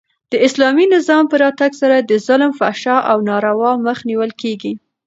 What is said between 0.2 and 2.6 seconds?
د اسلامي نظام په راتګ سره د ظلم،